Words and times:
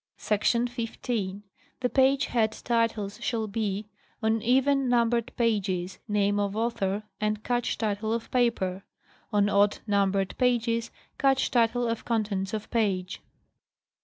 Sec. 0.17 0.43
15. 0.43 1.43
The 1.81 1.87
page 1.89 2.25
head 2.25 2.53
titles 2.53 3.19
shall 3.23 3.45
be: 3.45 3.85
on 4.23 4.41
even 4.41 4.89
numbered 4.89 5.31
pages, 5.37 5.99
name 6.07 6.39
of 6.39 6.55
author 6.55 7.03
and 7.19 7.43
catch 7.43 7.77
title 7.77 8.11
of 8.11 8.31
paper; 8.31 8.83
on 9.31 9.47
odd 9.47 9.77
numbered 9.85 10.33
pages, 10.39 10.89
catch 11.19 11.51
title 11.51 11.87
of 11.87 12.03
contents 12.03 12.51
of 12.51 12.67
page. 12.71 13.21